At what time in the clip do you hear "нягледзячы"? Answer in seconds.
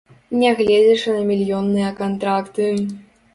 0.43-1.09